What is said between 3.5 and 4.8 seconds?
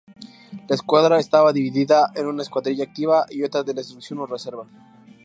de instrucción o reserva.